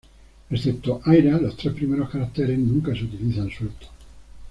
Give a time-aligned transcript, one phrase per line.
[0.49, 3.91] Excepto "aira", los tres primeros caracteres nunca se utilizan sueltos.